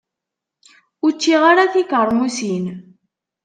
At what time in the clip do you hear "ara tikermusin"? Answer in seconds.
1.51-2.65